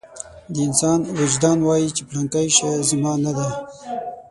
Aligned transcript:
د 0.53 0.55
انسان 0.67 0.99
وجدان 1.19 1.57
وايي 1.67 1.89
چې 1.97 2.01
پلانکی 2.09 2.47
شی 2.55 2.69
زما 2.89 3.13
نه 3.25 3.31
دی. 3.37 3.49